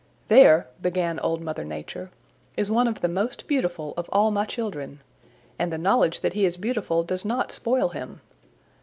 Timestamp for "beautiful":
3.45-3.93, 6.57-7.03